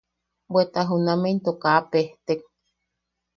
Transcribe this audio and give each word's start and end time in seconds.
Bweta 0.51 0.81
junameʼe 0.89 1.31
into 1.33 1.51
kaa 1.61 1.79
pejtek. 1.91 2.41